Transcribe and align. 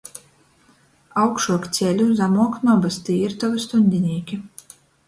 Augšuok 1.25 1.69
ceļu, 1.79 2.09
zamok 2.23 2.59
nobys, 2.71 2.99
tī 3.11 3.21
ir 3.29 3.39
tovi 3.45 3.65
stuņdinīki. 3.69 4.43